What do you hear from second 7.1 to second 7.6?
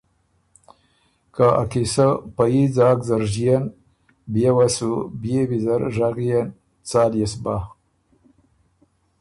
يې سو بۀ؟